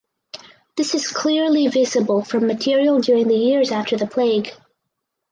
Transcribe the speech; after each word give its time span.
This 0.77 0.95
is 0.95 1.09
clearly 1.09 1.67
visible 1.67 2.23
from 2.23 2.47
material 2.47 3.01
during 3.01 3.27
the 3.27 3.35
years 3.37 3.69
after 3.69 3.97
the 3.97 4.07
plague. 4.07 4.51